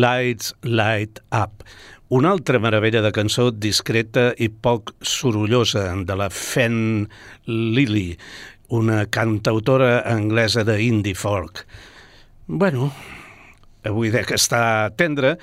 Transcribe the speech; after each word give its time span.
Lights 0.00 0.54
Light 0.62 1.18
Up, 1.30 1.62
una 2.08 2.30
altra 2.30 2.58
meravella 2.58 3.02
de 3.04 3.12
cançó 3.12 3.50
discreta 3.52 4.30
i 4.40 4.48
poc 4.48 4.94
sorollosa 5.04 5.82
de 6.08 6.16
la 6.16 6.30
Fen 6.32 7.04
Lily, 7.44 8.16
una 8.72 9.04
cantautora 9.12 10.00
anglesa 10.08 10.64
de 10.64 10.78
indie 10.82 11.14
folk. 11.14 11.66
Bueno, 12.46 12.88
avui 13.84 14.08
de 14.14 14.24
que 14.24 14.38
està 14.40 14.88
tendre, 14.96 15.34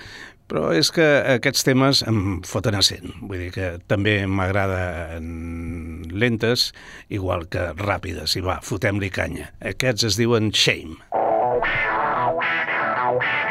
però 0.50 0.72
és 0.74 0.90
que 0.96 1.06
aquests 1.36 1.68
temes 1.68 2.02
em 2.10 2.40
foten 2.48 2.80
a 2.80 2.82
cent. 2.82 3.14
Vull 3.22 3.46
dir 3.46 3.52
que 3.54 3.72
també 3.86 4.24
m'agraden 4.26 6.08
lentes, 6.18 6.72
igual 7.14 7.46
que 7.52 7.76
ràpides. 7.78 8.40
I 8.40 8.46
va, 8.48 8.58
fotem-li 8.66 9.12
canya. 9.14 9.52
Aquests 9.76 10.10
es 10.10 10.18
diuen 10.18 10.50
Shame. 10.50 10.98
Shame. 13.14 13.47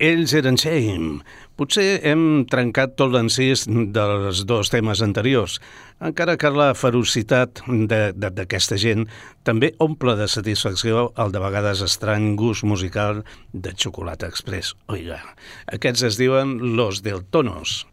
Ells 0.00 0.32
eren 0.32 0.56
Shame. 0.56 1.20
Potser 1.60 2.00
hem 2.08 2.46
trencat 2.48 2.94
tot 2.96 3.12
l'encís 3.12 3.66
dels 3.68 4.40
dos 4.48 4.72
temes 4.72 5.02
anteriors, 5.04 5.58
encara 6.00 6.38
que 6.40 6.48
la 6.54 6.70
ferocitat 6.72 7.60
d'aquesta 7.68 8.80
gent 8.80 9.04
també 9.44 9.74
omple 9.84 10.16
de 10.16 10.28
satisfacció 10.32 11.10
el 11.20 11.36
de 11.36 11.44
vegades 11.44 11.84
estrany 11.84 12.32
gust 12.40 12.64
musical 12.64 13.20
de 13.52 13.76
xocolata 13.76 14.32
express. 14.32 14.72
Oiga, 14.88 15.20
aquests 15.68 16.08
es 16.08 16.20
diuen 16.20 16.56
Los 16.80 17.04
del 17.04 17.26
Tonos. 17.28 17.84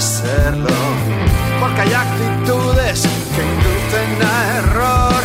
Serlo. 0.00 0.70
Porque 1.60 1.80
hay 1.82 1.92
actitudes 1.92 3.02
que 3.34 3.42
inducen 3.42 4.22
a 4.22 4.56
error. 4.58 5.22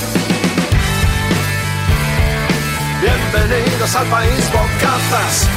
Bienvenidos 3.01 3.95
al 3.95 4.07
país 4.07 4.51
bocazas. 4.51 5.47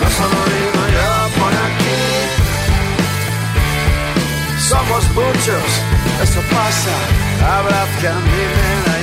No 0.00 0.10
solo 0.10 0.38
digo 0.54 0.82
yo 0.96 1.10
por 1.40 1.52
aquí. 1.66 2.00
Somos 4.58 5.04
muchos, 5.10 5.64
eso 6.22 6.40
pasa, 6.50 6.94
habrá 7.56 7.86
que 8.00 8.08
a 8.08 8.14
mí 8.14 8.44
me 8.86 8.93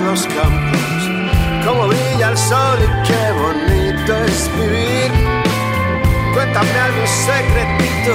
los 0.00 0.26
campos, 0.26 1.10
cómo 1.64 1.88
brilla 1.88 2.30
el 2.30 2.38
sol 2.38 2.78
y 2.82 2.86
qué 3.06 3.32
bonito 3.32 4.16
es 4.24 4.50
vivir. 4.56 5.10
Cuéntame 6.32 6.78
algún 6.80 7.06
secretito, 7.06 8.14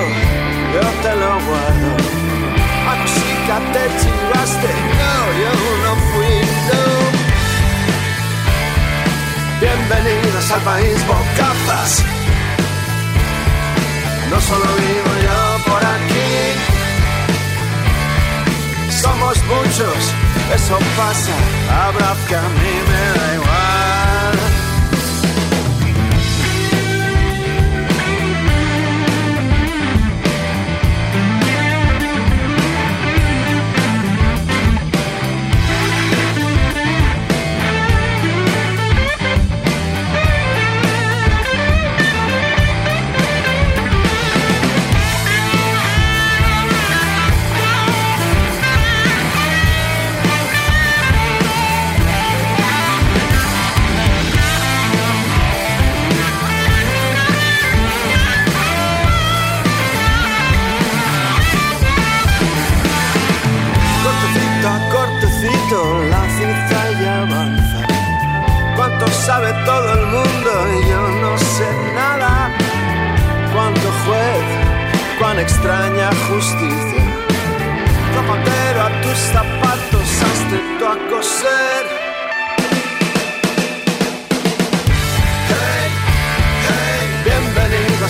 yo 0.74 0.82
te 1.04 1.16
lo 1.16 1.32
guardo. 1.48 1.92
A 2.90 2.96
te 3.74 3.84
chivaste, 4.00 4.72
no, 5.00 5.14
yo 5.42 5.54
no 5.84 5.92
fui 6.12 6.36
tú. 6.68 6.84
Bienvenidos 9.62 10.52
al 10.52 10.62
país 10.62 11.08
bocazas. 11.08 12.04
No 14.32 14.42
solo 14.42 14.66
vivo 14.76 15.12
yo 15.24 15.72
por 15.72 15.84
aquí. 15.86 16.79
Somos 19.02 19.42
muchos, 19.46 20.14
eso 20.54 20.78
pasa, 20.98 21.32
habrá 21.86 22.18
que 22.28 22.36
a 22.36 22.42
mí 22.42 22.74
me 22.90 23.20
da 23.20 23.34
igual. 23.36 24.49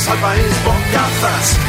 Bienvenidos 0.10 0.12
al 0.12 0.20
país 0.20 0.64
bocazas. 0.64 1.69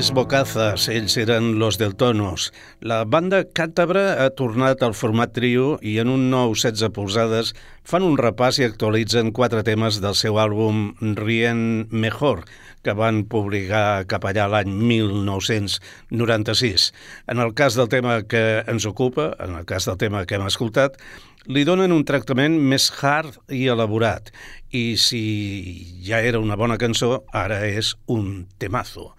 País 0.00 0.16
Bocazas, 0.16 0.88
ells 0.88 1.12
eren 1.20 1.58
Los 1.58 1.76
del 1.76 1.92
Tonos. 1.92 2.56
La 2.80 3.04
banda 3.04 3.44
càntabra 3.44 4.24
ha 4.24 4.32
tornat 4.32 4.80
al 4.80 4.96
format 4.96 5.36
trio 5.36 5.76
i 5.84 6.00
en 6.00 6.08
un 6.08 6.32
nou 6.32 6.56
16 6.56 6.88
polzades 6.96 7.52
fan 7.84 8.00
un 8.06 8.16
repàs 8.16 8.56
i 8.62 8.64
actualitzen 8.64 9.28
quatre 9.36 9.60
temes 9.60 10.00
del 10.00 10.16
seu 10.16 10.40
àlbum 10.40 10.96
Rien 11.20 11.84
Mejor, 11.92 12.48
que 12.80 12.96
van 12.96 13.28
publicar 13.28 14.08
cap 14.08 14.24
allà 14.24 14.48
l'any 14.48 14.72
1996. 14.72 16.96
En 17.28 17.36
el 17.44 17.52
cas 17.52 17.76
del 17.76 17.92
tema 17.92 18.24
que 18.24 18.64
ens 18.64 18.88
ocupa, 18.88 19.36
en 19.36 19.60
el 19.60 19.68
cas 19.68 19.84
del 19.84 20.00
tema 20.00 20.24
que 20.24 20.40
hem 20.40 20.48
escoltat, 20.48 20.96
li 21.44 21.68
donen 21.68 21.92
un 21.92 22.08
tractament 22.08 22.56
més 22.56 22.88
hard 23.02 23.36
i 23.52 23.68
elaborat. 23.68 24.32
I 24.72 24.96
si 24.96 26.00
ja 26.08 26.24
era 26.24 26.40
una 26.40 26.56
bona 26.56 26.80
cançó, 26.80 27.28
ara 27.36 27.68
és 27.68 28.00
un 28.08 28.48
temazo. 28.56 29.12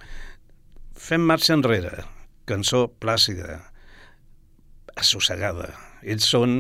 Fem 1.02 1.24
marxa 1.26 1.56
enrere. 1.58 2.04
Cançó 2.46 2.84
plàcida, 3.02 3.56
assossegada. 5.02 5.72
Ells 6.06 6.30
són 6.30 6.60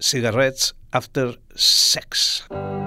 Cigarrets 0.00 0.72
After 1.02 1.34
Sex. 1.54 2.44
Give 2.48 2.83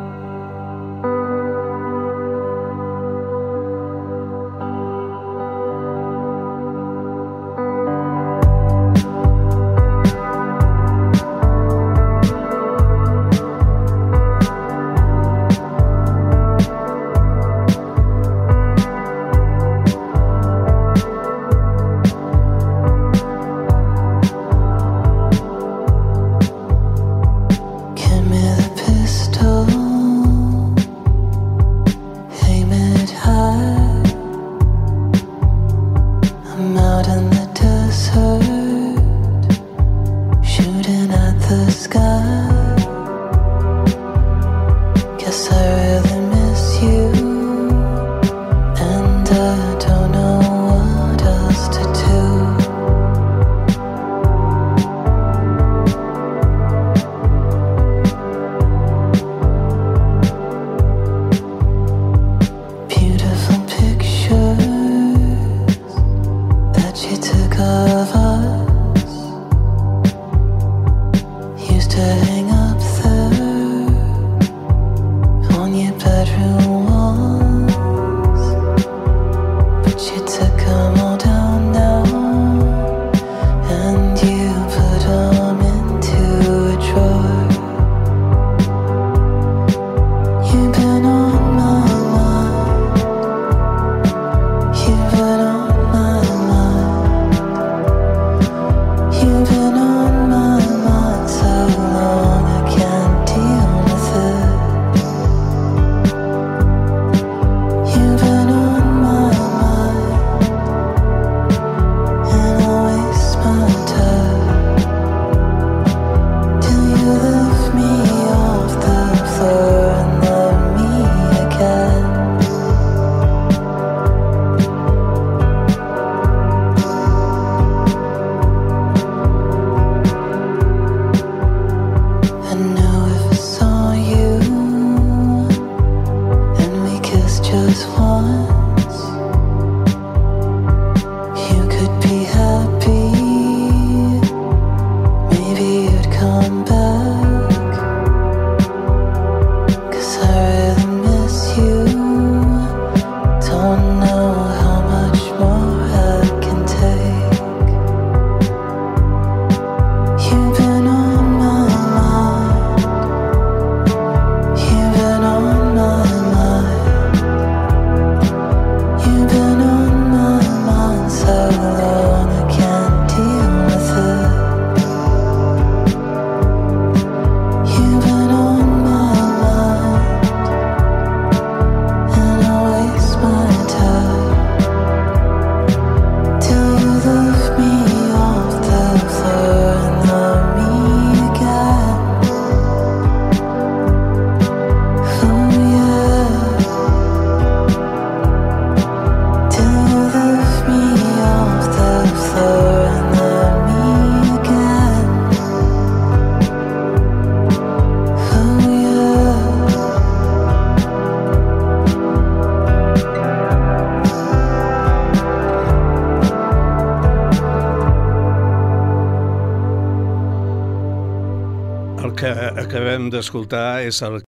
d'escoltar 223.18 223.82
és 223.88 224.02
el 224.06 224.22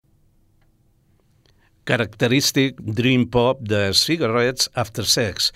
característic 1.88 2.80
Dream 2.80 3.28
Pop 3.33 3.61
de 3.64 3.92
Cigarettes 3.97 4.68
After 4.75 5.07
Sex, 5.09 5.52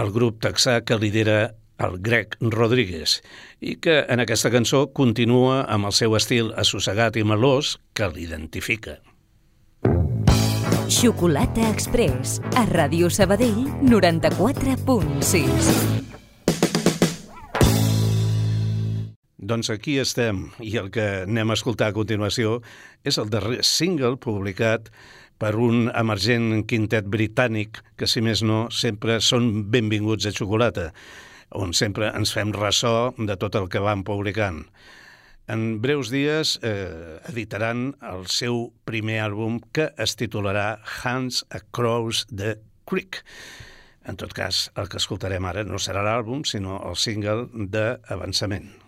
el 0.00 0.12
grup 0.12 0.42
texà 0.44 0.80
que 0.84 0.98
lidera 1.00 1.54
el 1.80 1.98
Greg 2.00 2.36
Rodríguez 2.40 3.22
i 3.60 3.76
que 3.80 4.04
en 4.08 4.20
aquesta 4.24 4.50
cançó 4.52 4.86
continua 4.96 5.64
amb 5.64 5.86
el 5.88 5.94
seu 5.96 6.16
estil 6.16 6.52
assossegat 6.56 7.16
i 7.20 7.24
melós 7.24 7.76
que 7.96 8.08
l'identifica. 8.12 9.00
Xocolata 10.86 11.66
Express, 11.72 12.38
a 12.54 12.66
Ràdio 12.68 13.10
Sabadell 13.10 13.66
94.6. 13.90 16.15
Doncs 19.46 19.68
aquí 19.70 20.00
estem, 20.02 20.48
i 20.58 20.72
el 20.80 20.88
que 20.90 21.04
anem 21.22 21.52
a 21.52 21.54
escoltar 21.54 21.92
a 21.92 21.94
continuació 21.94 22.56
és 23.06 23.18
el 23.22 23.28
darrer 23.30 23.60
single 23.62 24.16
publicat 24.18 24.88
per 25.38 25.52
un 25.62 25.90
emergent 25.92 26.64
quintet 26.66 27.06
britànic 27.12 27.78
que, 28.00 28.08
si 28.10 28.24
més 28.26 28.42
no, 28.42 28.64
sempre 28.74 29.20
són 29.22 29.68
benvinguts 29.70 30.26
a 30.26 30.32
xocolata, 30.34 30.88
on 31.54 31.76
sempre 31.78 32.08
ens 32.18 32.32
fem 32.34 32.50
ressò 32.56 33.12
de 33.18 33.36
tot 33.38 33.54
el 33.60 33.68
que 33.70 33.82
van 33.84 34.02
publicant. 34.08 34.64
En 35.46 35.78
breus 35.84 36.10
dies 36.10 36.56
eh, 36.66 37.20
editaran 37.30 37.92
el 38.02 38.26
seu 38.26 38.72
primer 38.88 39.20
àlbum 39.28 39.60
que 39.70 39.92
es 40.02 40.16
titularà 40.18 40.80
Hands 41.04 41.44
Across 41.54 42.24
the 42.32 42.56
Creek. 42.90 43.20
En 44.10 44.18
tot 44.18 44.34
cas, 44.34 44.64
el 44.74 44.90
que 44.90 44.98
escoltarem 44.98 45.46
ara 45.46 45.62
no 45.68 45.78
serà 45.78 46.02
l'àlbum, 46.02 46.42
sinó 46.42 46.80
el 46.90 46.98
single 46.98 47.46
d'avançament. 47.70 48.85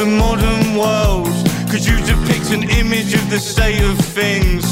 The 0.00 0.06
modern 0.06 0.76
world? 0.80 1.28
Could 1.68 1.84
you 1.84 1.96
depict 2.08 2.48
an 2.56 2.64
image 2.80 3.12
of 3.12 3.28
the 3.28 3.38
state 3.38 3.82
of 3.84 3.98
things? 3.98 4.64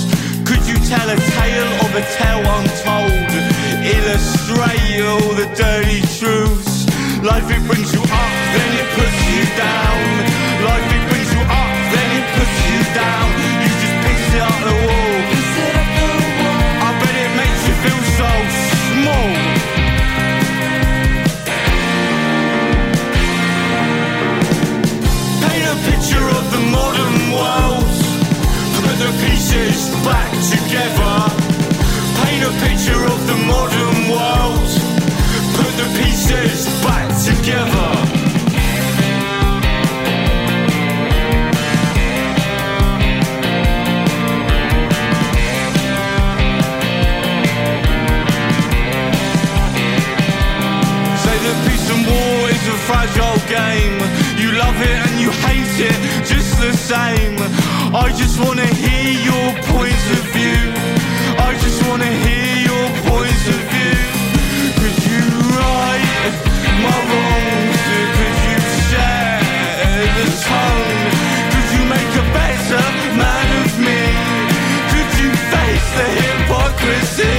Could 0.48 0.64
you 0.64 0.76
tell 0.88 1.04
a 1.04 1.18
tale 1.36 1.72
of 1.84 1.90
a 1.92 2.04
tale 2.16 2.44
untold? 2.56 3.32
Illustrate 3.84 5.04
all 5.04 5.28
the 5.36 5.48
dirty 5.52 6.00
truths. 6.16 6.88
Life 7.20 7.44
it 7.52 7.62
brings 7.68 7.92
you 7.92 8.00
up, 8.00 8.32
then 8.56 8.70
it 8.80 8.88
puts 8.96 9.20
you 9.28 9.44
down. 9.60 10.00
Life 10.64 10.88
it 10.96 11.04
brings 11.12 11.30
you 11.36 11.42
up, 11.44 11.76
then 11.92 12.08
it 12.18 12.26
puts 12.32 12.56
you 12.70 12.78
down. 12.96 13.28
You 13.64 13.72
just 13.84 13.96
piss 14.04 14.24
it 14.32 14.42
up 14.48 14.58
the 14.64 14.76
wall. 14.86 15.17
Back 30.04 30.30
together. 30.54 31.14
Paint 32.20 32.42
a 32.44 32.52
picture 32.64 33.02
of 33.04 33.20
the 33.26 33.36
modern 33.52 33.98
world. 34.12 34.68
Put 35.56 35.72
the 35.80 35.88
pieces 35.98 36.66
back 36.82 37.08
together. 37.24 38.18
Fragile 52.86 53.38
game. 53.48 53.98
You 54.38 54.52
love 54.52 54.80
it 54.80 54.88
and 54.88 55.20
you 55.20 55.30
hate 55.30 55.78
it 55.78 56.24
just 56.24 56.58
the 56.58 56.72
same. 56.72 57.36
I 57.94 58.12
just 58.12 58.38
wanna 58.38 58.66
hear 58.66 59.12
your 59.24 59.48
points 59.72 60.10
of 60.12 60.22
view. 60.36 60.60
I 61.40 61.56
just 61.64 61.80
wanna 61.88 62.04
hear 62.04 62.68
your 62.68 62.86
points 63.08 63.48
of 63.48 63.60
view. 63.72 63.96
Could 64.76 64.98
you 65.08 65.24
right 65.56 66.32
my 66.84 66.98
wrongs? 67.08 67.80
Could 68.16 68.36
you 68.44 68.58
share 68.92 69.40
the 70.20 70.28
tone? 70.44 71.00
Could 71.48 71.68
you 71.76 71.82
make 71.88 72.12
a 72.12 72.26
better 72.36 72.84
man 73.16 73.48
of 73.64 73.72
me? 73.80 74.02
Could 74.92 75.10
you 75.20 75.30
face 75.48 75.88
the 75.96 76.08
hypocrisy? 76.20 77.37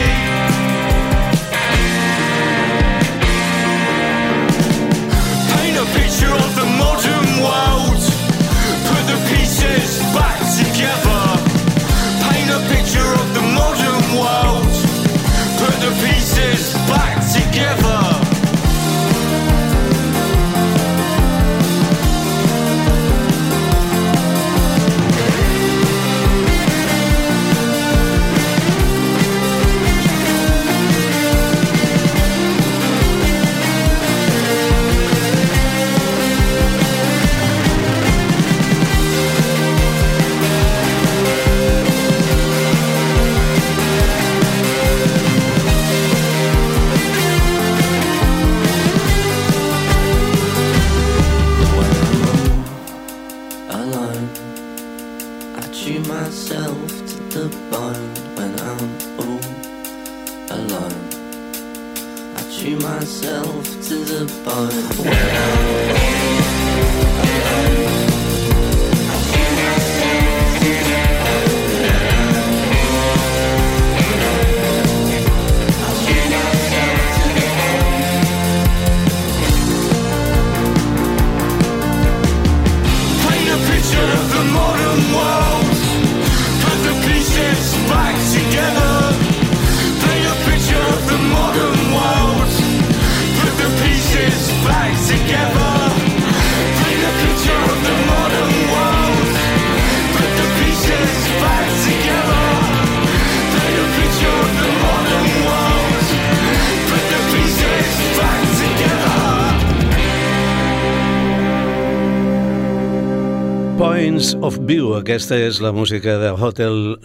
Aquesta 115.00 115.38
és 115.40 115.60
la 115.64 115.72
música 115.72 116.18
de 116.20 116.32
Hotel 116.36 116.98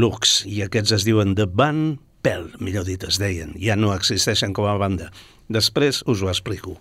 Lux 0.00 0.42
i 0.50 0.60
aquests 0.64 0.92
es 0.98 1.06
diuen 1.08 1.32
The 1.38 1.46
Van 1.48 1.96
Pell, 2.24 2.50
millor 2.60 2.84
dit 2.88 3.04
es 3.04 3.20
deien, 3.20 3.54
ja 3.60 3.76
no 3.76 3.94
existeixen 3.94 4.56
com 4.56 4.68
a 4.68 4.76
banda. 4.80 5.10
Després 5.52 6.02
us 6.08 6.24
ho 6.24 6.32
explico. 6.32 6.78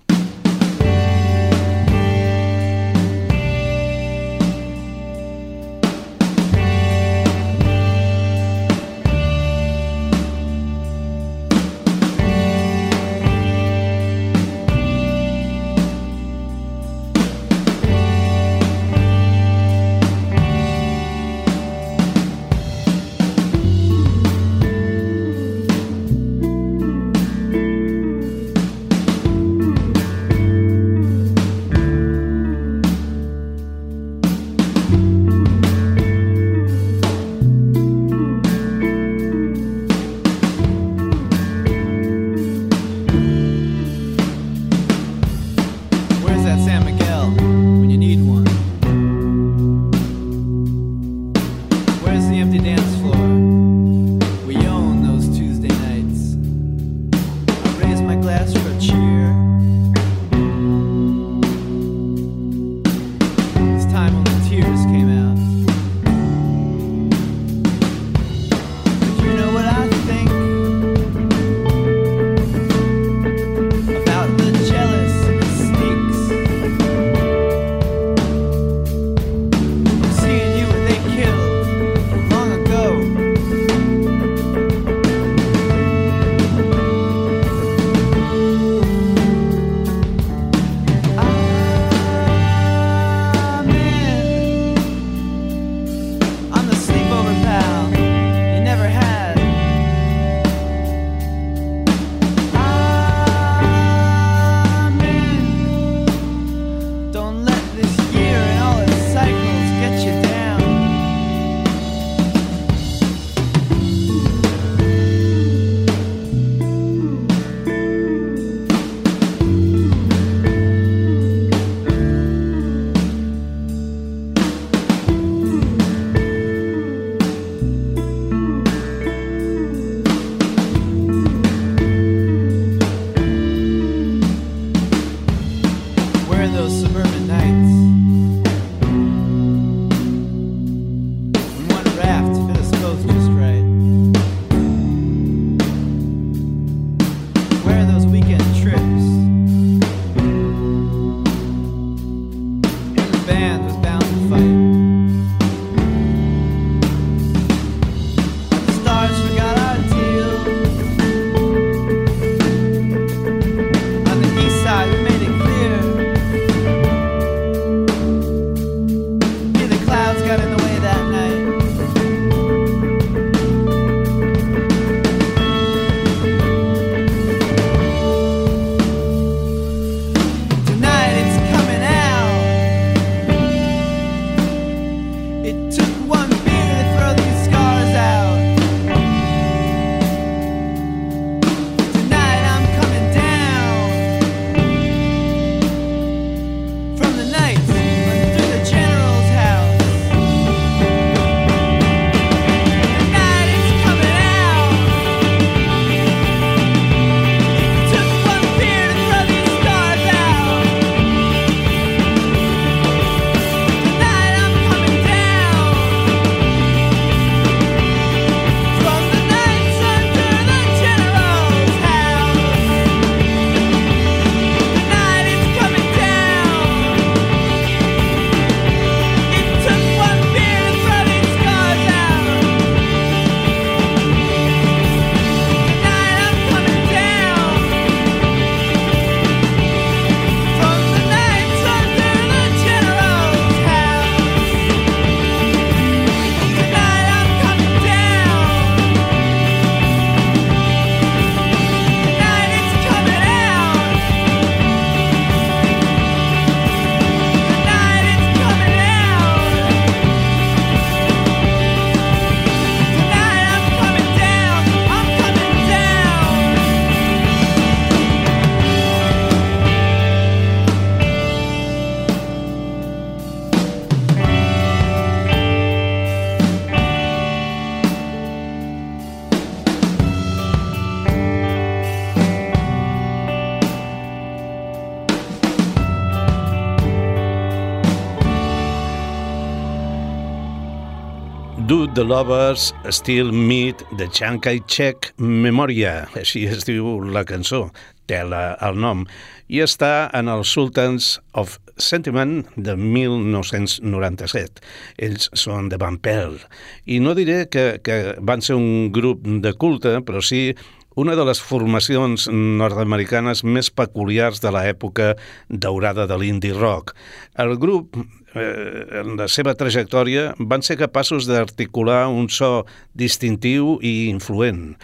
The 291.93 292.03
Lovers 292.03 292.73
Still 292.89 293.31
Meet 293.31 293.83
the 293.97 294.07
Chiang 294.07 294.39
Kai-shek 294.41 295.11
Memoria, 295.17 296.07
així 296.17 296.41
es 296.49 296.65
diu 296.65 296.95
la 297.05 297.21
cançó, 297.29 297.67
té 298.09 298.23
la, 298.25 298.55
el 298.65 298.79
nom, 298.81 299.03
i 299.45 299.61
està 299.61 300.09
en 300.17 300.31
els 300.33 300.49
Sultans 300.55 301.19
of 301.37 301.59
Sentiment 301.77 302.39
de 302.57 302.73
1997. 302.73 304.63
Ells 305.05 305.29
són 305.37 305.69
de 305.69 305.77
Van 305.77 305.99
Pelt, 306.01 306.47
i 306.89 306.97
no 306.97 307.13
diré 307.13 307.43
que, 307.53 307.77
que 307.85 307.99
van 308.17 308.41
ser 308.41 308.57
un 308.57 308.89
grup 308.95 309.27
de 309.45 309.53
culte, 309.53 309.99
però 310.01 310.23
sí 310.25 310.47
una 310.95 311.15
de 311.17 311.25
les 311.25 311.41
formacions 311.41 312.27
nord-americanes 312.33 313.43
més 313.45 313.69
peculiars 313.73 314.41
de 314.41 314.51
l'època 314.53 315.13
daurada 315.49 316.05
de 316.09 316.17
l'indie 316.21 316.53
rock. 316.57 316.93
El 317.37 317.57
grup, 317.61 317.97
eh, 318.35 319.01
en 319.01 319.15
la 319.19 319.27
seva 319.31 319.55
trajectòria, 319.57 320.33
van 320.39 320.65
ser 320.65 320.79
capaços 320.81 321.27
d'articular 321.29 322.07
un 322.11 322.29
so 322.29 322.65
distintiu 322.93 323.77
i 323.81 324.09
influent 324.11 324.75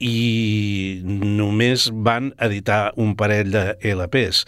i 0.00 1.02
només 1.04 1.90
van 1.92 2.30
editar 2.40 2.94
un 2.96 3.12
parell 3.20 3.50
de 3.52 3.64
LPs 3.84 4.46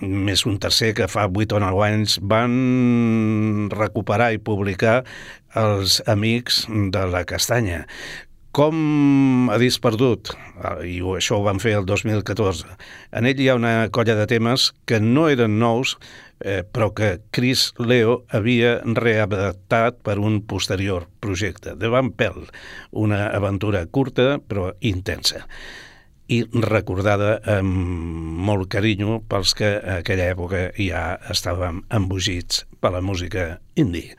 més 0.00 0.44
un 0.46 0.58
tercer 0.62 0.92
que 0.94 1.08
fa 1.10 1.26
8 1.26 1.56
o 1.56 1.60
9 1.62 1.82
anys 1.82 2.18
van 2.22 3.68
recuperar 3.72 4.30
i 4.34 4.38
publicar 4.38 5.02
els 5.58 5.98
Amics 6.06 6.66
de 6.68 7.04
la 7.10 7.24
Castanya. 7.26 7.86
Com 8.58 9.50
a 9.54 9.56
disc 9.62 9.78
perdut, 9.78 10.32
i 10.82 10.96
això 11.14 11.36
ho 11.38 11.44
van 11.44 11.60
fer 11.62 11.76
el 11.78 11.84
2014, 11.86 12.64
en 13.14 13.28
ell 13.30 13.38
hi 13.38 13.46
ha 13.52 13.54
una 13.54 13.74
colla 13.94 14.16
de 14.18 14.24
temes 14.26 14.72
que 14.82 14.98
no 14.98 15.28
eren 15.30 15.60
nous, 15.60 15.92
eh, 16.42 16.64
però 16.66 16.88
que 16.90 17.20
Chris 17.30 17.68
Leo 17.78 18.24
havia 18.34 18.80
readaptat 18.98 20.00
per 20.02 20.16
un 20.18 20.40
posterior 20.42 21.06
projecte, 21.22 21.76
de 21.78 21.92
Van 21.94 22.10
Pelt, 22.10 22.50
una 22.90 23.28
aventura 23.28 23.84
curta 23.86 24.40
però 24.42 24.72
intensa 24.80 25.44
i 26.26 26.42
recordada 26.66 27.38
amb 27.54 28.42
molt 28.50 28.66
carinyo 28.74 29.22
pels 29.30 29.54
que 29.54 29.70
a 29.78 30.00
aquella 30.02 30.26
època 30.34 30.66
ja 30.74 31.06
estàvem 31.30 31.84
embogits 31.94 32.66
per 32.82 32.90
la 32.98 33.06
música 33.06 33.54
indie. 33.78 34.18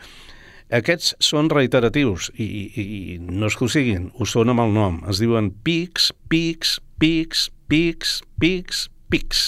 Aquests 0.70 1.16
són 1.24 1.50
reiteratius 1.50 2.30
i, 2.38 2.46
i, 2.46 2.84
i 2.84 3.18
no 3.20 3.50
és 3.50 3.58
que 3.58 3.66
ho 3.66 3.72
siguin, 3.74 4.10
ho 4.14 4.28
són 4.30 4.54
amb 4.54 4.62
el 4.62 4.76
nom. 4.76 5.00
Es 5.10 5.22
diuen 5.22 5.50
Pics, 5.66 6.12
Pics, 6.30 6.78
Pics, 7.02 7.48
Pics, 7.72 8.20
Pics, 8.42 8.86
Pics. 9.10 9.48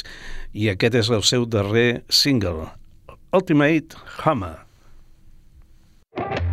I 0.57 0.71
aquest 0.73 0.97
és 1.03 1.11
el 1.13 1.21
seu 1.27 1.45
darrer 1.45 2.01
single, 2.09 2.71
Ultimate 3.37 4.01
Hammer. 4.23 4.55
Oh 6.17 6.50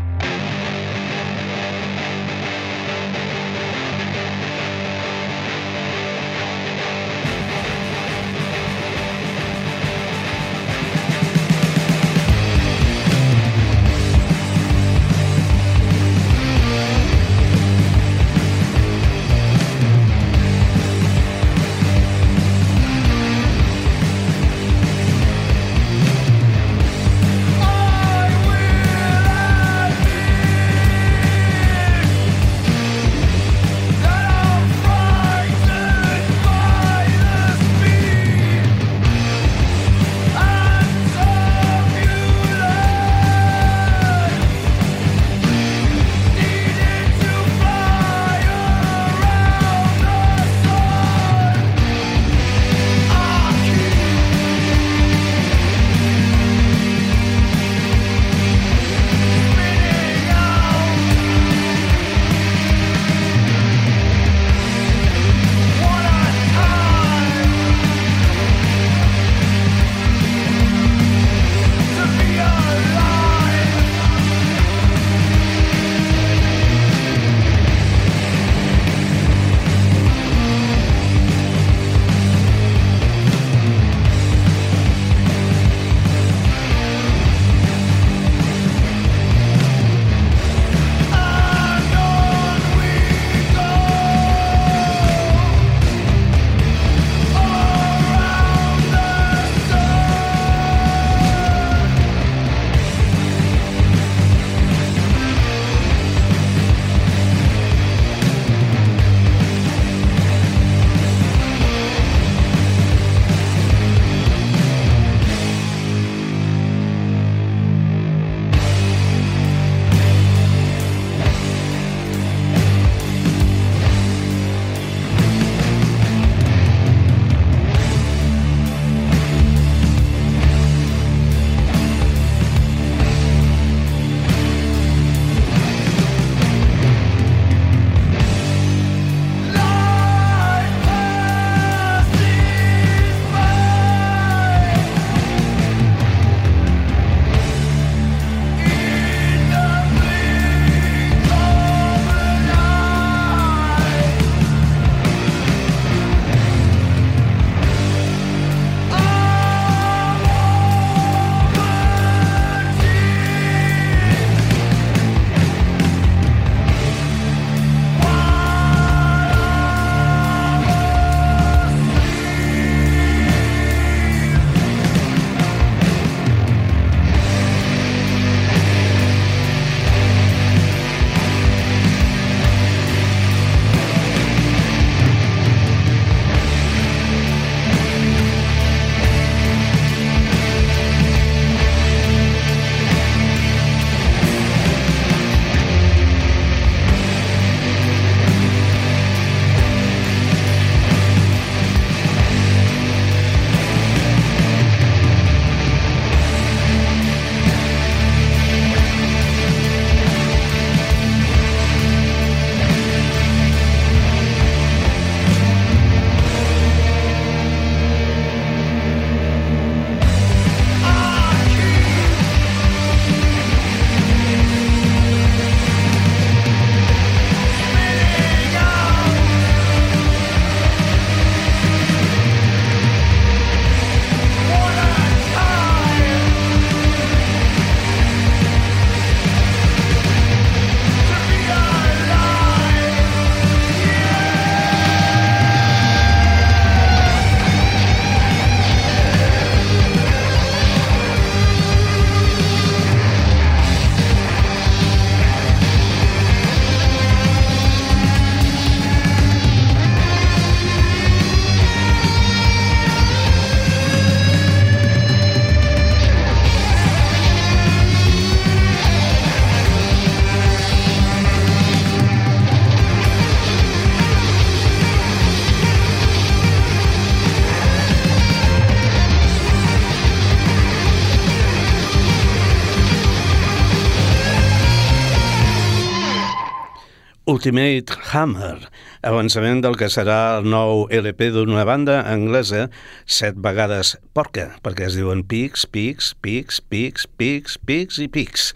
Ultimate 287.38 287.94
Hammer, 288.10 288.66
avançament 289.06 289.60
del 289.62 289.76
que 289.78 289.86
serà 289.86 290.40
el 290.40 290.48
nou 290.50 290.88
LP 290.90 291.28
d'una 291.30 291.62
banda 291.68 292.00
anglesa 292.10 292.64
set 293.06 293.36
vegades 293.44 293.92
porca, 294.10 294.48
perquè 294.64 294.88
es 294.88 294.96
diuen 294.98 295.22
Pics, 295.22 295.62
Pics, 295.70 296.08
Pics, 296.18 296.58
Pics, 296.58 297.06
Pics, 297.06 297.54
Pics 297.62 298.00
i 298.02 298.08
Pics. 298.10 298.48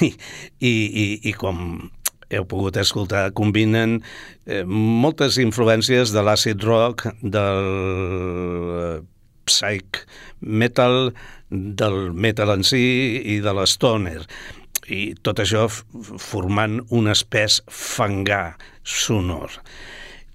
I, 0.00 0.08
i, 0.64 0.72
i, 0.72 1.04
i 1.28 1.34
com 1.36 1.60
heu 2.32 2.46
pogut 2.48 2.78
escoltar, 2.80 3.34
combinen 3.36 3.98
eh, 4.46 4.64
moltes 4.64 5.36
influències 5.42 6.14
de 6.16 6.24
l'acid 6.24 6.64
rock, 6.64 7.04
del 7.20 7.68
eh, 8.78 8.94
psych 9.44 10.06
metal, 10.40 11.12
del 11.50 12.00
metal 12.16 12.56
en 12.56 12.64
si 12.64 12.80
i 13.36 13.42
de 13.44 13.54
l'stoner 13.60 14.22
i 14.90 15.14
tot 15.22 15.40
això 15.42 15.66
formant 15.70 16.80
un 16.90 17.10
espès 17.10 17.60
fangar 17.70 18.56
sonor. 18.82 19.54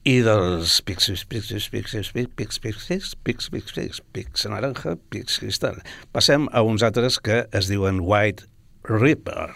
I 0.06 0.20
dels 0.22 0.78
pics, 0.86 1.10
pics, 1.30 1.50
pics, 1.50 1.70
pics, 1.74 2.60
pics, 2.62 2.90
pics, 3.26 3.50
pics, 3.52 4.02
pics 4.14 4.48
naranja, 4.50 4.96
pics 5.10 5.40
cristal. 5.42 5.82
Passem 6.14 6.46
a 6.54 6.62
uns 6.62 6.86
altres 6.86 7.18
que 7.20 7.44
es 7.52 7.72
diuen 7.74 8.04
White 8.06 8.46
Ripper. 8.86 9.50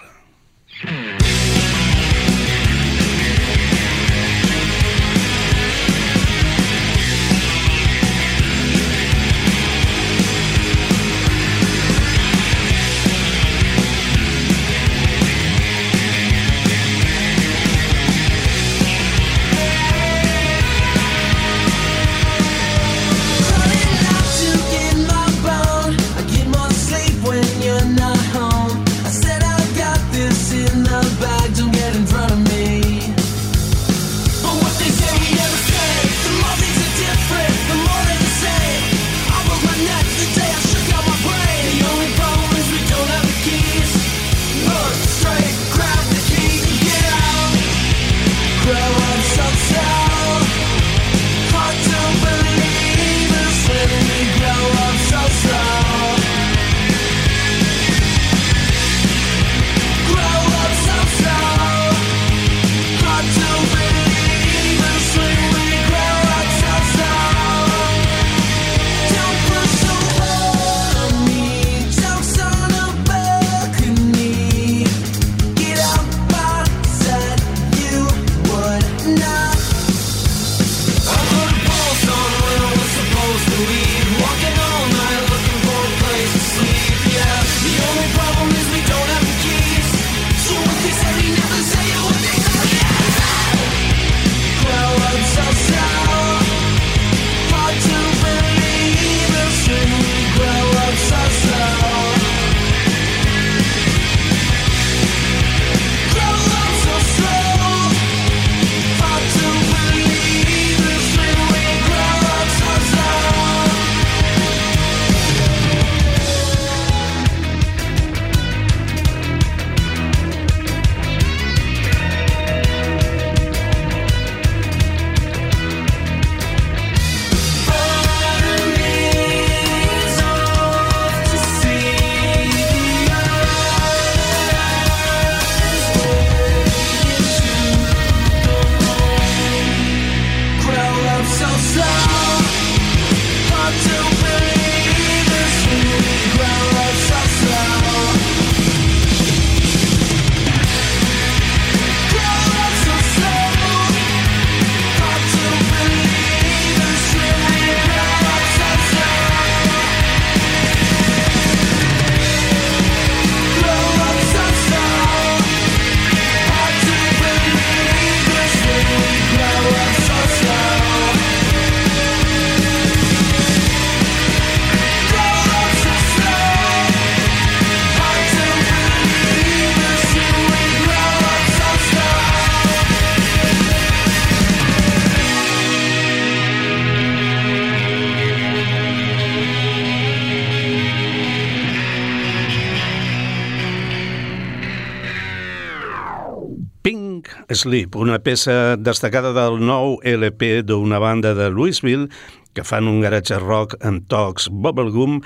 Sleep, 197.60 197.96
una 198.00 198.22
peça 198.24 198.78
destacada 198.80 199.34
del 199.36 199.58
nou 199.60 199.98
LP 200.08 200.62
d'una 200.64 201.00
banda 201.04 201.34
de 201.36 201.50
Louisville 201.52 202.08
que 202.56 202.64
fan 202.64 202.88
un 202.88 203.02
garatge 203.04 203.36
rock 203.42 203.76
amb 203.84 204.06
tocs 204.08 204.48
bubblegum 204.48 205.20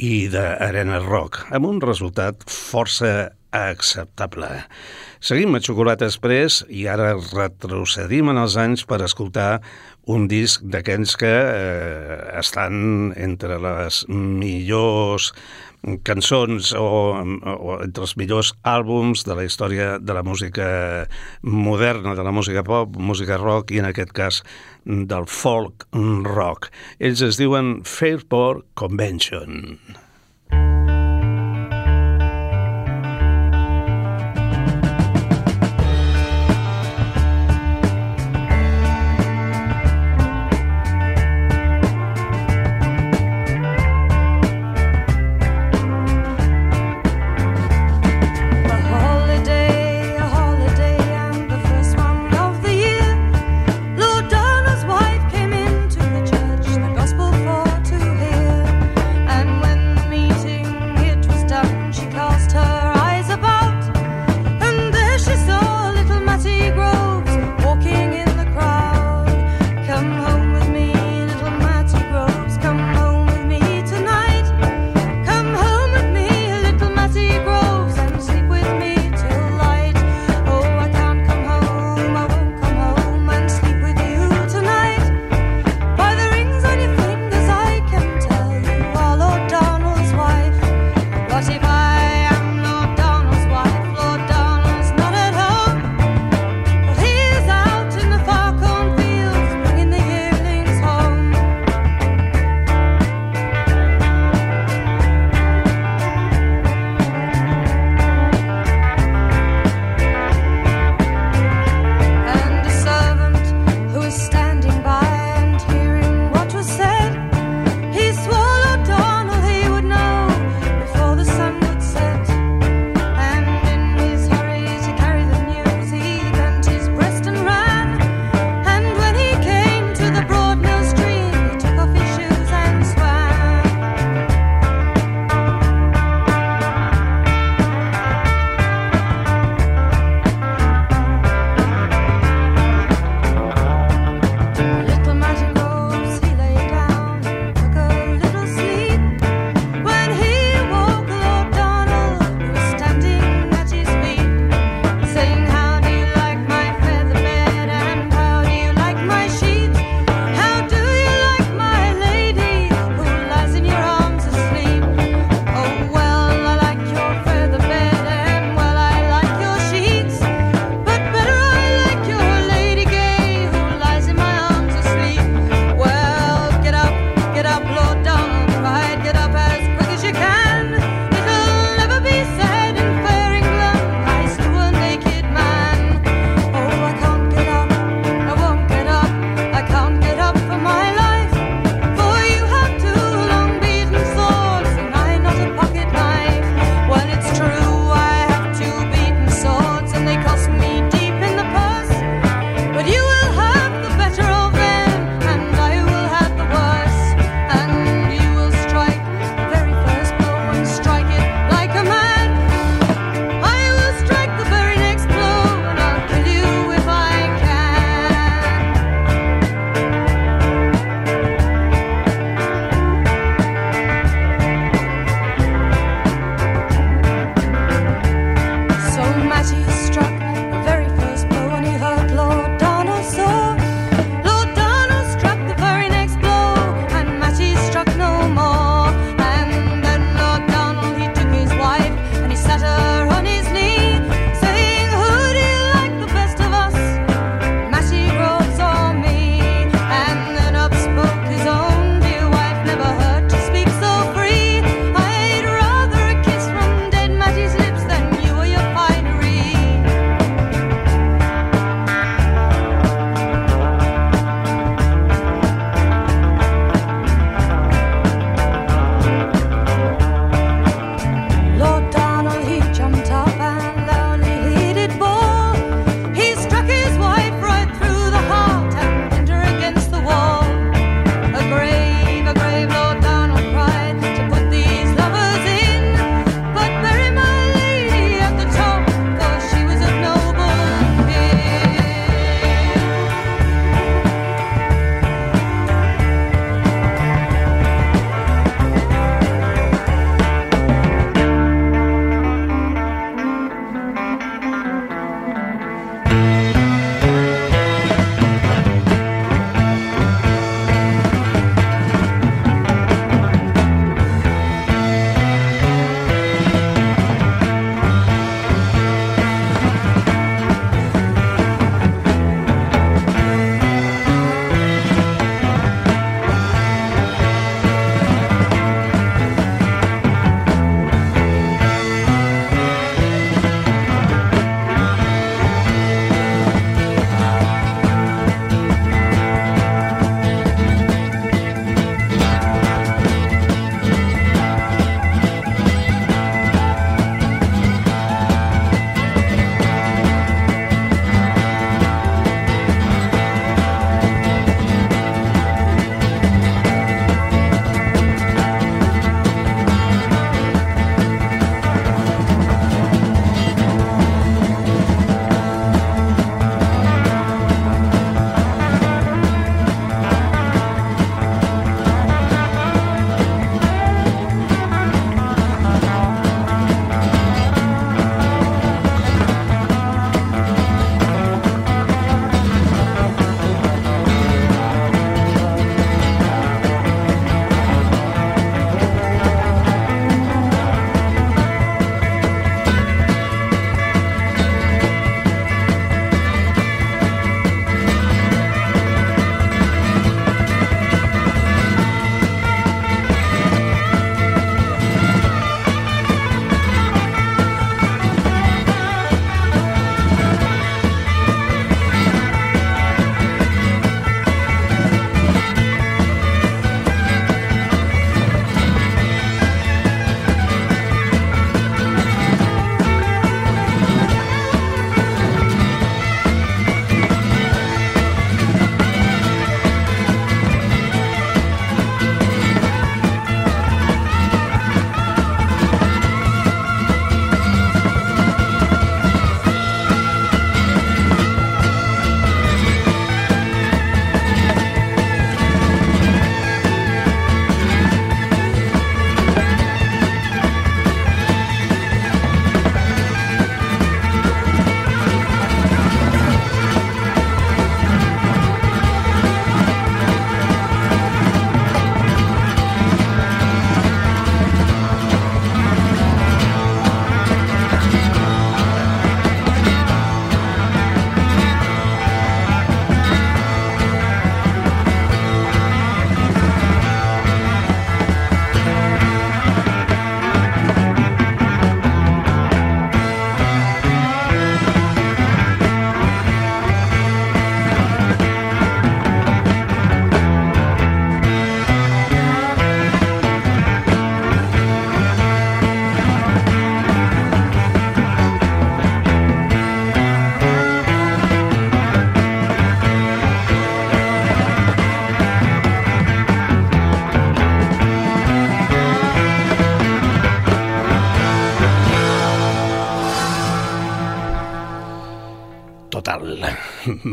i 0.00 0.26
d'arena 0.32 1.02
rock, 1.04 1.42
amb 1.52 1.68
un 1.68 1.82
resultat 1.84 2.46
força 2.48 3.34
acceptable. 3.54 4.48
Seguim 5.20 5.54
a 5.54 5.60
Xocolata 5.62 6.08
Express 6.08 6.64
i 6.72 6.86
ara 6.90 7.12
retrocedim 7.20 8.32
en 8.32 8.40
els 8.42 8.56
anys 8.60 8.86
per 8.88 9.02
escoltar 9.04 9.60
un 10.10 10.26
disc 10.28 10.64
d'aquells 10.64 11.14
que 11.20 11.30
eh, 11.30 12.18
estan 12.40 13.12
entre 13.12 13.60
les 13.60 14.02
millors 14.08 15.30
cançons 16.06 16.72
o, 16.78 16.86
o 17.14 17.76
entre 17.84 18.06
els 18.06 18.14
millors 18.20 18.52
àlbums 18.66 19.24
de 19.28 19.36
la 19.36 19.44
història 19.46 19.98
de 20.00 20.16
la 20.16 20.24
música 20.26 20.68
moderna, 21.42 22.14
de 22.16 22.24
la 22.24 22.32
música 22.32 22.64
pop, 22.66 22.96
música 22.96 23.38
rock 23.40 23.74
i 23.74 23.82
en 23.82 23.90
aquest 23.90 24.14
cas 24.16 24.42
del 24.84 25.28
folk 25.28 25.88
rock. 26.28 26.70
Ells 26.98 27.24
es 27.24 27.40
diuen 27.40 27.78
Fairport 27.88 28.66
Convention. 28.78 29.76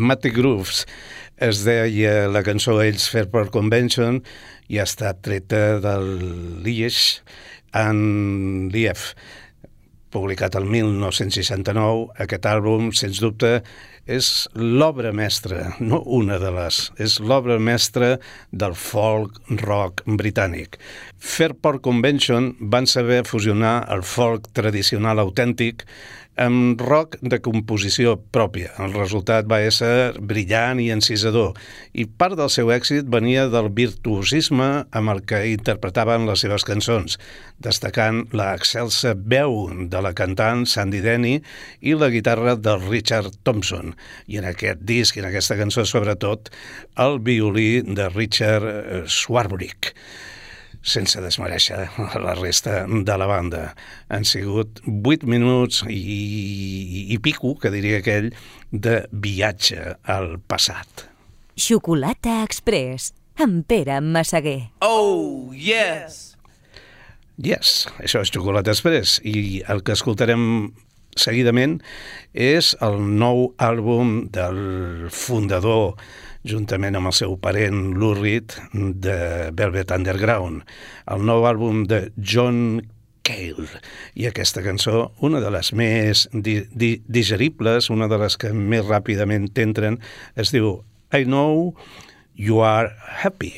Matty 0.01 0.31
Grooves 0.33 0.85
es 1.37 1.61
deia 1.65 2.25
la 2.29 2.41
cançó 2.45 2.79
Ells 2.81 3.05
Fairport 3.13 3.51
Convention 3.53 4.17
i 4.71 4.79
ha 4.81 4.87
estat 4.89 5.21
treta 5.25 5.77
del 5.83 6.09
Lies 6.65 7.21
en 7.77 8.69
Lief. 8.73 9.13
publicat 10.11 10.57
el 10.59 10.65
1969, 10.67 12.09
aquest 12.19 12.43
àlbum, 12.49 12.89
sens 12.91 13.21
dubte, 13.23 13.61
és 14.11 14.49
l'obra 14.59 15.13
mestra, 15.15 15.69
no 15.79 16.01
una 16.03 16.35
de 16.41 16.49
les, 16.51 16.79
és 16.99 17.15
l'obra 17.23 17.55
mestra 17.63 18.17
del 18.51 18.75
folk 18.75 19.39
rock 19.61 20.03
britànic. 20.19 20.75
Fairport 21.15 21.79
Convention 21.85 22.51
van 22.59 22.89
saber 22.91 23.21
fusionar 23.23 23.85
el 23.95 24.03
folk 24.03 24.51
tradicional 24.51 25.23
autèntic 25.23 25.85
amb 26.39 26.79
rock 26.81 27.17
de 27.21 27.39
composició 27.43 28.15
pròpia. 28.31 28.71
El 28.79 28.95
resultat 28.95 29.47
va 29.51 29.59
ser 29.73 30.13
brillant 30.17 30.79
i 30.79 30.89
encisador, 30.93 31.57
i 31.91 32.05
part 32.05 32.37
del 32.39 32.49
seu 32.53 32.71
èxit 32.71 33.09
venia 33.11 33.47
del 33.51 33.69
virtuosisme 33.75 34.69
amb 34.89 35.13
el 35.13 35.21
que 35.27 35.43
interpretaven 35.51 36.25
les 36.29 36.43
seves 36.45 36.65
cançons, 36.67 37.17
destacant 37.59 38.23
la 38.31 38.53
excelsa 38.55 39.13
veu 39.15 39.69
de 39.91 40.01
la 40.01 40.13
cantant 40.17 40.65
Sandy 40.65 41.03
Denny 41.03 41.37
i 41.81 41.95
la 41.95 42.11
guitarra 42.13 42.55
del 42.55 42.87
Richard 42.87 43.35
Thompson, 43.43 43.95
i 44.27 44.39
en 44.39 44.47
aquest 44.47 44.81
disc, 44.87 45.17
i 45.17 45.23
en 45.23 45.29
aquesta 45.29 45.59
cançó 45.59 45.85
sobretot, 45.85 46.49
el 46.97 47.19
violí 47.19 47.81
de 47.81 48.09
Richard 48.15 48.67
eh, 48.71 49.03
Swarbrick 49.07 49.95
sense 50.81 51.21
desmereixer 51.21 51.85
la 52.25 52.35
resta 52.37 52.85
de 52.89 53.17
la 53.17 53.27
banda. 53.29 53.63
Han 54.09 54.25
sigut 54.25 54.81
8 54.87 55.29
minuts 55.29 55.83
i, 55.87 55.99
i, 56.01 57.05
i 57.13 57.19
pico, 57.21 57.55
que 57.61 57.71
diria 57.73 58.01
aquell, 58.01 58.31
de 58.71 59.01
viatge 59.11 59.95
al 60.09 60.37
passat. 60.49 61.07
Xocolata 61.57 62.41
Express, 62.45 63.11
amb 63.41 63.65
Pere 63.69 63.99
Massaguer. 64.01 64.71
Oh, 64.81 65.51
yes. 65.53 66.31
Yes, 67.41 67.87
això 68.01 68.21
és 68.21 68.31
Xocolata 68.33 68.73
Express 68.73 69.19
i 69.25 69.61
el 69.71 69.81
que 69.85 69.95
escoltarem 69.97 70.71
seguidament 71.17 71.79
és 72.33 72.73
el 72.85 72.99
nou 73.19 73.51
àlbum 73.59 74.27
del 74.33 75.09
fundador 75.11 75.95
juntament 76.47 76.97
amb 76.97 77.11
el 77.11 77.15
seu 77.15 77.35
parent 77.41 77.91
Lou 77.97 78.15
Reed 78.17 78.55
de 78.73 79.51
Velvet 79.57 79.93
Underground, 79.95 80.65
el 81.11 81.25
nou 81.27 81.45
àlbum 81.49 81.85
de 81.89 82.07
John 82.17 82.81
Cale. 83.27 83.67
I 84.17 84.27
aquesta 84.29 84.63
cançó, 84.65 85.11
una 85.21 85.41
de 85.43 85.51
les 85.53 85.73
més 85.77 86.27
di 86.33 86.61
di 86.73 86.95
digeribles, 87.07 87.91
una 87.93 88.09
de 88.11 88.21
les 88.21 88.37
que 88.41 88.53
més 88.53 88.85
ràpidament 88.87 89.51
t'entren, 89.53 90.01
es 90.35 90.53
diu 90.55 90.79
I 91.13 91.27
Know 91.27 91.75
You 92.35 92.63
Are 92.65 92.95
Happy. 93.21 93.53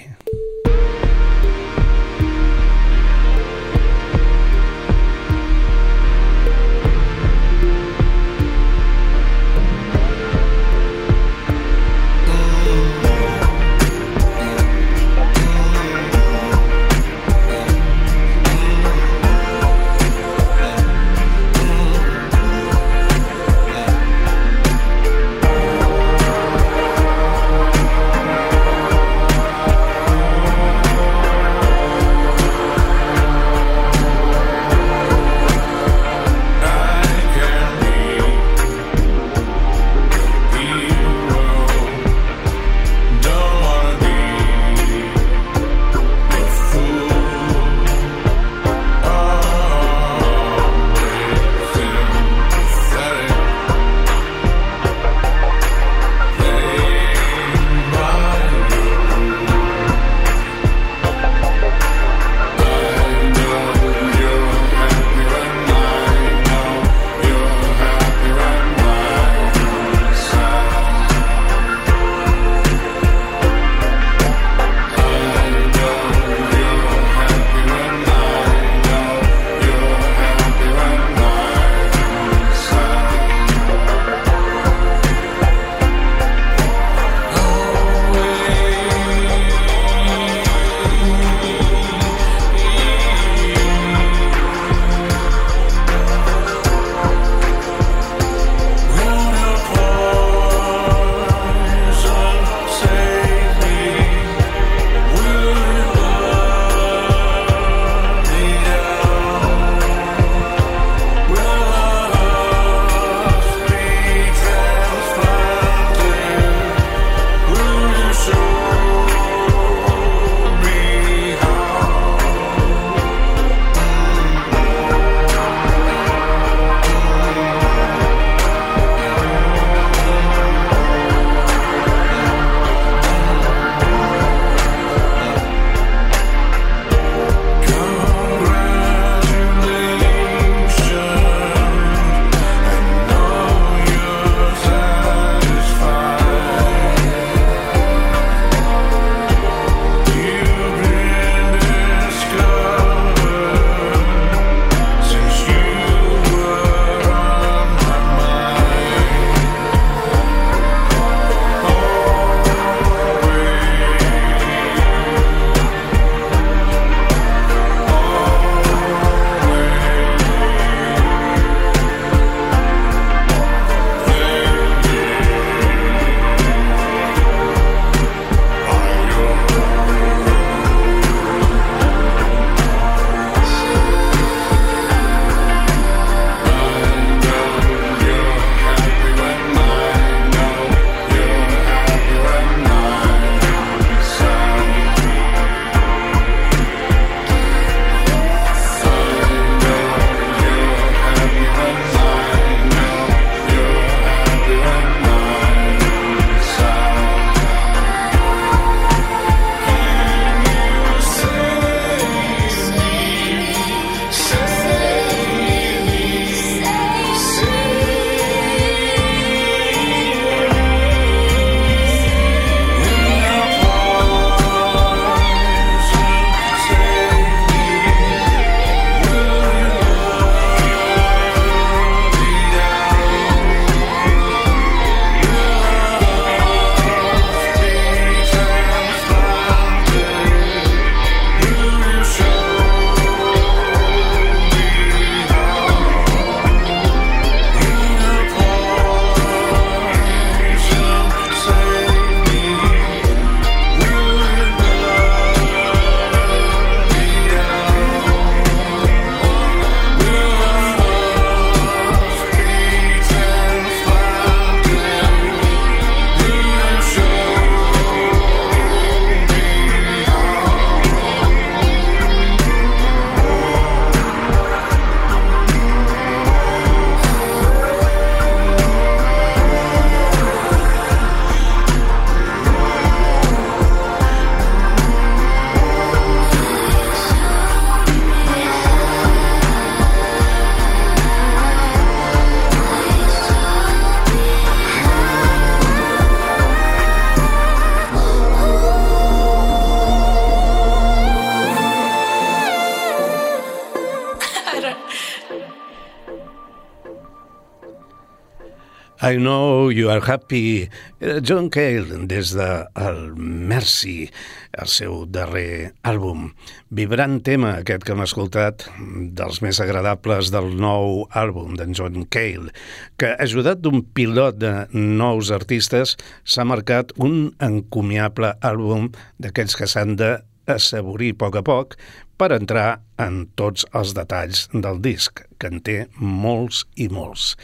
I 309.14 309.18
know 309.18 309.70
you 309.70 309.91
are 309.91 310.01
happy. 310.01 310.68
Eh, 310.99 311.22
John 311.22 311.49
Cale, 311.49 312.07
des 312.07 312.32
de 312.34 312.66
el 312.74 313.14
Mercy, 313.16 314.09
el 314.57 314.70
seu 314.74 315.03
darrer 315.05 315.76
àlbum. 315.86 316.32
Vibrant 316.74 317.20
tema, 317.22 317.51
aquest 317.59 317.86
que 317.86 317.93
hem 317.93 318.01
escoltat, 318.01 318.66
dels 319.14 319.43
més 319.45 319.59
agradables 319.61 320.32
del 320.34 320.55
nou 320.57 321.03
àlbum 321.14 321.53
d'en 321.59 321.78
John 321.78 322.07
Cale, 322.09 322.49
que, 322.97 323.11
ajudat 323.22 323.61
d'un 323.61 323.84
pilot 323.86 324.39
de 324.41 324.53
nous 324.74 325.30
artistes, 325.36 325.93
s'ha 326.26 326.47
marcat 326.49 326.95
un 326.97 327.36
encomiable 327.38 328.34
àlbum 328.41 328.89
d'aquells 329.22 329.59
que 329.59 329.70
s'han 329.70 329.93
de 330.01 330.16
assaborir 330.49 331.14
a 331.14 331.20
poc 331.22 331.38
a 331.38 331.45
poc 331.45 331.78
per 332.18 332.32
entrar 332.34 332.82
en 332.97 333.28
tots 333.38 333.70
els 333.78 333.93
detalls 333.93 334.47
del 334.53 334.82
disc, 334.82 335.22
que 335.38 335.53
en 335.53 335.61
té 335.61 335.80
molts 336.01 336.66
i 336.82 336.89
molts. 336.89 337.36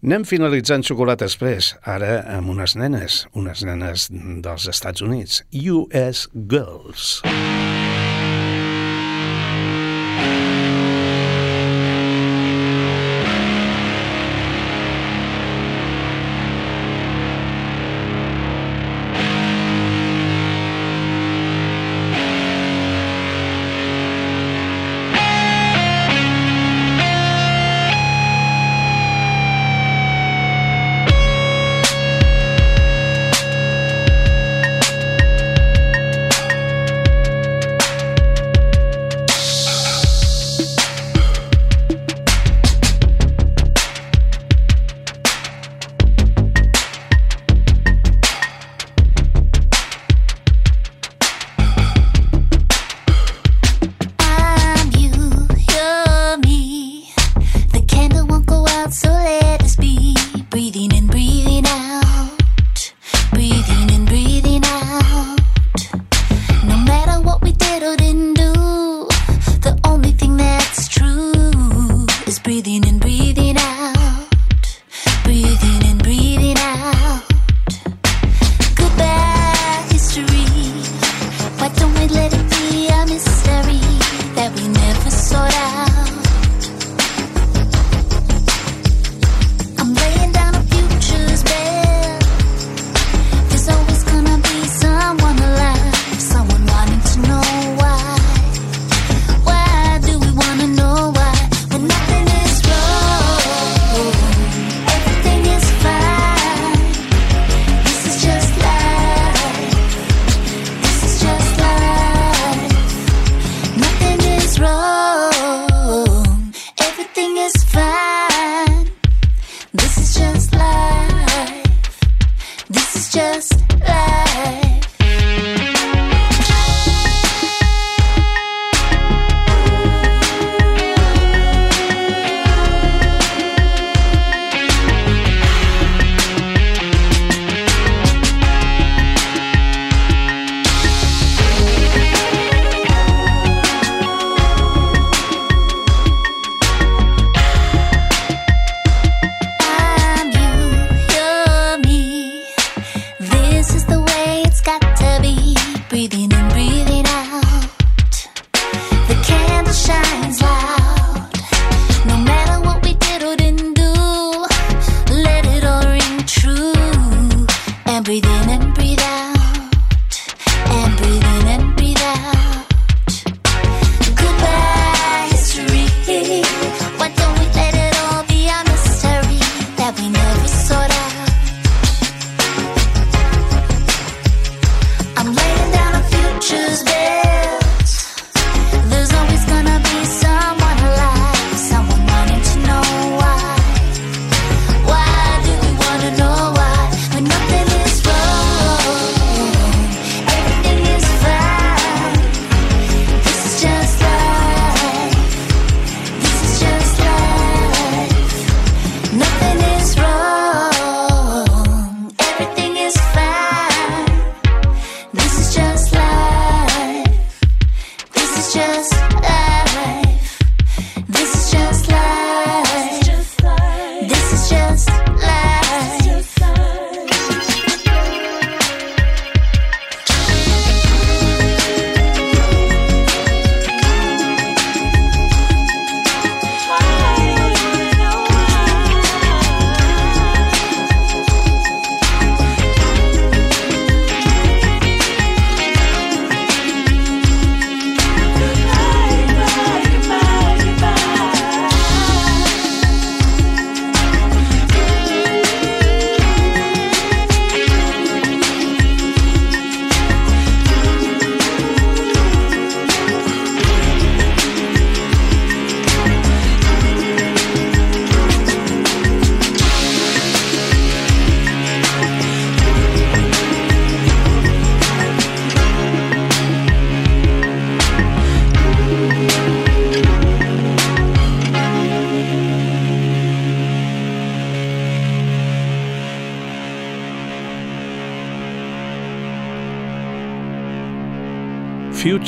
Anem 0.00 0.22
finalitzant 0.24 0.80
Xocolata 0.88 1.26
Express, 1.28 1.74
ara 1.84 2.22
amb 2.32 2.48
unes 2.48 2.72
nenes, 2.72 3.18
unes 3.36 3.60
nenes 3.68 4.06
dels 4.40 4.64
Estats 4.72 5.04
Units, 5.04 5.42
US 5.52 6.24
Girls. 6.32 7.18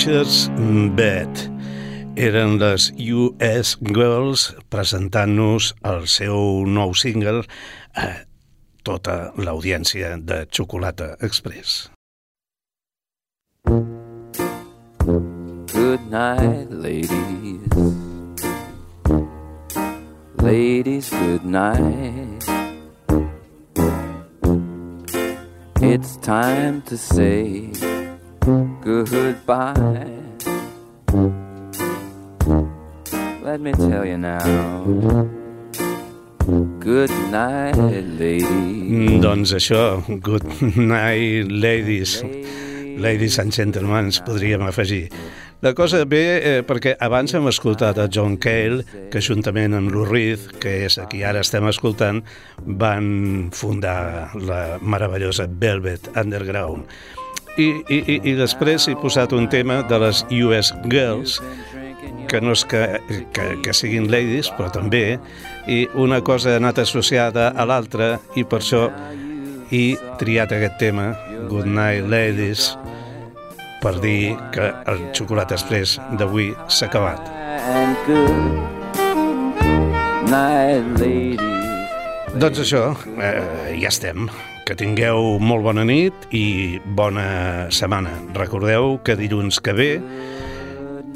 Futures 0.02 0.50
Bed 0.98 1.30
eren 2.18 2.56
les 2.58 2.88
US 3.14 3.68
Girls 3.86 4.48
presentant-nos 4.66 5.68
el 5.86 6.08
seu 6.10 6.64
nou 6.66 6.90
single 6.98 7.44
a 7.94 8.08
tota 8.82 9.30
l'audiència 9.38 10.16
de 10.18 10.40
Xocolata 10.50 11.12
Express. 11.22 11.86
Good 15.70 16.10
night, 16.10 16.74
ladies. 16.74 17.70
Ladies, 20.42 21.10
good 21.10 21.46
night. 21.46 22.42
It's 25.78 26.16
time 26.16 26.82
to 26.90 26.98
say 26.98 27.91
goodbye. 28.44 30.06
Let 33.42 33.60
me 33.60 33.72
tell 33.72 34.04
you 34.06 34.18
now. 34.18 34.84
Good 36.80 37.10
night, 37.30 37.76
ladies. 38.18 39.22
Doncs 39.22 39.52
això, 39.54 40.02
good 40.22 40.42
night, 40.76 41.50
ladies. 41.50 42.22
Ladies 42.98 43.38
and 43.38 43.54
gentlemen, 43.54 44.10
podríem 44.26 44.62
afegir. 44.66 45.08
La 45.62 45.74
cosa 45.78 46.02
ve 46.04 46.24
eh, 46.42 46.62
perquè 46.66 46.96
abans 46.98 47.30
hem 47.38 47.46
escoltat 47.46 47.98
a 48.02 48.08
John 48.10 48.34
Cale, 48.42 48.82
que 49.12 49.22
juntament 49.22 49.76
amb 49.78 49.94
Lou 49.94 50.02
Reed, 50.08 50.58
que 50.58 50.80
és 50.88 50.98
a 50.98 51.06
qui 51.06 51.22
ara 51.22 51.44
estem 51.46 51.68
escoltant, 51.70 52.18
van 52.66 53.50
fundar 53.54 54.32
la 54.42 54.62
meravellosa 54.82 55.46
Velvet 55.46 56.10
Underground. 56.18 56.90
I, 57.56 57.66
i, 57.84 57.98
i, 57.98 58.16
i 58.30 58.34
després 58.38 58.86
he 58.88 58.94
posat 58.96 59.34
un 59.36 59.48
tema 59.52 59.82
de 59.88 59.98
les 60.00 60.22
US 60.40 60.72
Girls, 60.88 61.38
que 62.28 62.40
no 62.40 62.54
és 62.56 62.62
que, 62.64 62.80
que, 63.36 63.48
que 63.60 63.74
siguin 63.76 64.08
ladies, 64.12 64.48
però 64.56 64.70
també, 64.72 65.18
i 65.68 65.84
una 66.00 66.22
cosa 66.24 66.54
ha 66.54 66.60
anat 66.62 66.80
associada 66.80 67.50
a 67.52 67.66
l'altra, 67.68 68.14
i 68.40 68.44
per 68.48 68.62
això 68.62 68.86
he 69.72 69.84
triat 70.20 70.54
aquest 70.56 70.78
tema, 70.80 71.12
Good 71.50 71.68
Night 71.68 72.08
Ladies, 72.08 72.70
per 73.82 73.98
dir 74.00 74.36
que 74.54 74.70
el 74.88 75.04
xocolata 75.16 75.58
express 75.58 75.98
d'avui 76.20 76.52
s'ha 76.68 76.88
acabat. 76.88 77.20
Night, 80.32 80.88
ladies. 81.02 81.42
Doncs 82.32 82.64
això, 82.64 82.86
eh, 83.20 83.76
ja 83.76 83.92
estem. 83.92 84.30
Que 84.62 84.76
tingueu 84.78 85.40
molt 85.42 85.64
bona 85.66 85.82
nit 85.84 86.14
i 86.30 86.78
bona 86.96 87.66
setmana. 87.74 88.12
Recordeu 88.36 89.00
que 89.04 89.16
dilluns 89.18 89.58
que 89.58 89.74
ve 89.74 89.90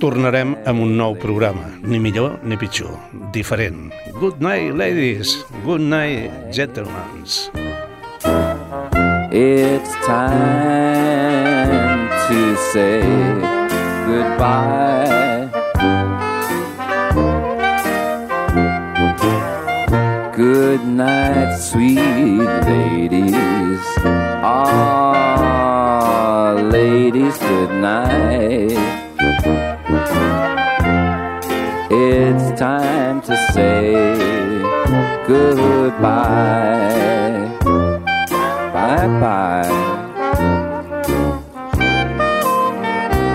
tornarem 0.02 0.56
amb 0.68 0.82
un 0.84 0.96
nou 0.98 1.14
programa, 1.16 1.70
ni 1.82 1.98
millor 2.02 2.36
ni 2.44 2.58
pitjor, 2.60 2.92
diferent. 3.32 3.92
Good 4.20 4.42
night, 4.44 4.74
ladies. 4.76 5.38
Good 5.64 5.80
night, 5.80 6.52
gentlemen. 6.52 7.24
It's 9.32 9.94
time 10.06 12.08
to 12.28 12.56
say 12.72 13.00
goodbye. 14.06 15.16
Good 20.36 20.84
night, 20.84 21.56
sweet 21.56 21.96
ladies. 21.96 23.80
Ah, 24.44 25.72
ladies, 26.70 27.38
good 27.38 27.70
night. 27.80 28.76
It's 31.90 32.60
time 32.60 33.22
to 33.22 33.34
say 33.54 33.94
goodbye. 35.26 36.04
Bye 38.74 39.08
bye. 39.22 39.70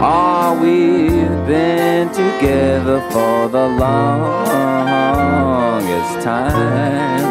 Ah, 0.04 0.54
we've 0.62 1.47
been 1.47 2.10
together 2.10 3.02
for 3.10 3.47
the 3.49 3.68
longest 5.82 6.26
time. 6.26 7.22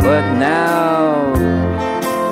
But 0.00 0.38
now 0.38 1.34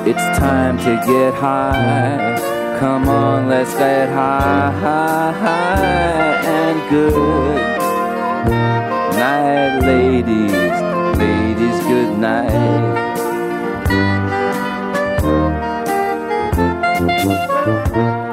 it's 0.05 0.37
time 0.37 0.77
to 0.79 0.95
get 1.05 1.33
high. 1.33 2.77
Come 2.79 3.07
on, 3.07 3.47
let's 3.47 3.73
get 3.73 4.09
high, 4.09 4.71
high, 4.71 5.31
high 5.31 6.35
and 6.45 6.89
good 6.89 7.61
night, 9.17 9.79
ladies. 9.81 10.75
Ladies, 11.17 11.79
good 11.85 12.17
night. 12.17 13.03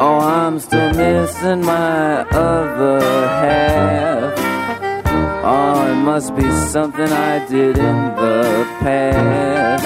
Oh, 0.01 0.19
I'm 0.21 0.59
still 0.59 0.93
missing 0.95 1.65
my 1.65 2.23
other 2.31 3.01
half. 3.01 4.22
Must 6.15 6.37
be 6.37 6.51
something 6.69 7.11
I 7.11 7.39
did 7.49 7.79
in 7.79 7.97
the 8.17 8.67
past. 8.81 9.83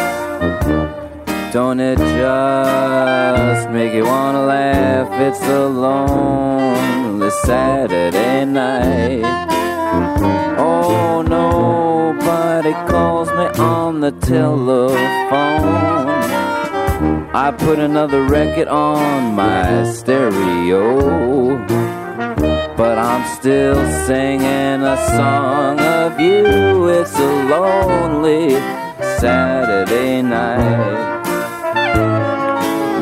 Don't 1.53 1.79
it 1.79 1.99
just 1.99 3.71
make 3.71 3.95
you 3.95 4.05
wanna 4.07 4.45
laugh? 4.45 5.09
It's 5.21 5.41
a 5.43 5.67
lonely 5.69 7.31
Saturday 7.45 8.45
night. 8.45 9.23
Oh, 10.59 11.23
nobody 11.23 12.73
calls 12.91 13.29
me 13.29 13.47
on 13.63 14.01
the 14.01 14.11
telephone. 14.11 14.99
I 17.33 17.53
put 17.57 17.79
another 17.79 18.25
record 18.25 18.67
on 18.67 19.37
my 19.37 19.85
stereo. 19.85 20.87
But 22.77 22.99
I'm 22.99 23.25
still 23.39 23.75
singing 24.05 24.83
a 24.83 24.97
song 25.17 25.81
of 25.81 26.21
you. 26.21 26.89
It's 26.89 27.19
a 27.19 27.45
lonely 27.49 28.51
Saturday 29.19 30.21
night. 30.21 31.23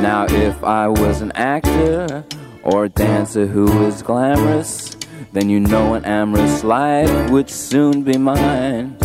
Now, 0.01 0.27
if 0.31 0.62
I 0.62 0.87
was 0.87 1.22
an 1.22 1.33
actor 1.33 2.25
or 2.62 2.85
a 2.85 2.89
dancer 2.89 3.47
who 3.47 3.85
is 3.85 4.01
glamorous, 4.01 4.97
then 5.33 5.51
you 5.51 5.59
know 5.59 5.95
an 5.95 6.05
amorous 6.05 6.62
life 6.62 7.31
would 7.31 7.51
soon 7.51 8.05
be 8.05 8.16
mine. 8.16 8.97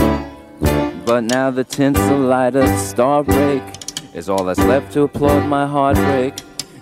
But 1.04 1.24
now 1.24 1.50
the 1.50 1.64
tinsel 1.64 2.20
light 2.20 2.56
of 2.56 2.70
star 2.78 3.24
break 3.24 3.64
is 4.14 4.30
all 4.30 4.44
that's 4.44 4.60
left 4.60 4.94
to 4.94 5.02
applaud 5.02 5.48
my 5.48 5.66
heartbreak. 5.66 6.36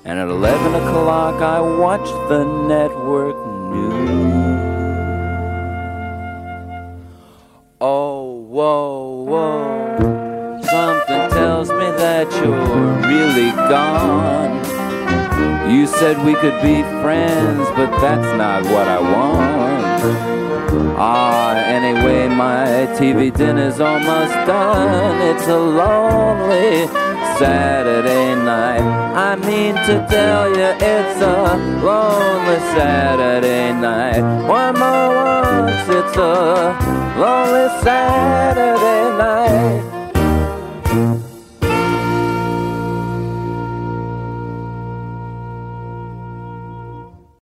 And 0.04 0.20
at 0.20 0.28
11 0.28 0.76
o'clock, 0.76 1.42
I 1.42 1.62
watch 1.62 2.08
the 2.28 2.44
network 2.44 3.57
news. 3.74 5.08
Oh, 7.80 8.46
whoa, 8.50 9.24
whoa. 9.24 10.62
Something 10.64 11.30
tells 11.30 11.70
me 11.70 11.88
that 12.04 12.32
you're 12.42 13.10
really 13.10 13.52
gone. 13.52 14.58
You 15.72 15.86
said 15.86 16.18
we 16.26 16.34
could 16.36 16.62
be 16.62 16.82
friends, 17.02 17.68
but 17.76 17.92
that's 18.00 18.38
not 18.38 18.64
what 18.64 18.88
I 18.88 19.00
want. 19.00 20.38
Ah, 20.98 21.56
anyway, 21.56 22.28
my 22.28 22.88
TV 22.98 23.32
dinner's 23.36 23.80
almost 23.80 24.34
done. 24.48 25.36
It's 25.36 25.48
a 25.48 25.58
lonely 25.58 26.88
Saturday 27.40 28.34
night. 28.36 28.82
I 28.82 29.36
mean 29.36 29.76
to 29.76 30.08
tell 30.10 30.50
you, 30.50 30.70
it's 30.80 31.22
a 31.22 31.56
lonely 31.84 32.60
Saturday 32.74 33.74
night. 33.74 34.22
One 34.48 34.74
more 34.80 35.10
once, 35.14 35.88
it's 35.88 36.18
a 36.18 36.76
lonely 37.20 37.68
Saturday 37.84 39.18
night. 39.18 39.97